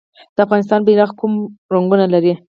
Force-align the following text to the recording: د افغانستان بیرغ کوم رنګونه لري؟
د 0.35 0.37
افغانستان 0.45 0.79
بیرغ 0.87 1.09
کوم 1.19 1.33
رنګونه 1.73 2.05
لري؟ 2.13 2.33